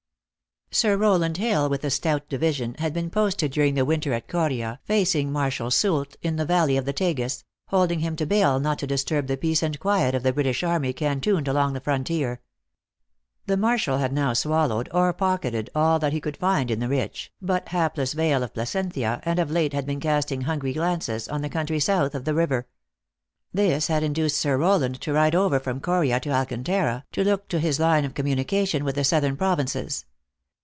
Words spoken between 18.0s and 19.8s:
vale of Plasencia, and of late